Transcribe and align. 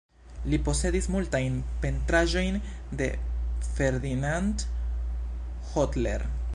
Li 0.51 0.57
posedis 0.67 1.07
multajn 1.15 1.59
pentraĵojn 1.83 2.57
de 3.03 3.11
Ferdinand 3.67 4.65
Hodler. 5.75 6.27